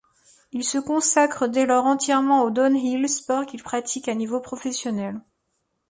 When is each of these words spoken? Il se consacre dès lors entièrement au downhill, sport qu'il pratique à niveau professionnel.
Il 0.51 0.63
se 0.63 0.79
consacre 0.79 1.45
dès 1.45 1.67
lors 1.67 1.85
entièrement 1.85 2.41
au 2.41 2.49
downhill, 2.49 3.07
sport 3.07 3.45
qu'il 3.45 3.61
pratique 3.61 4.07
à 4.09 4.15
niveau 4.15 4.39
professionnel. 4.39 5.21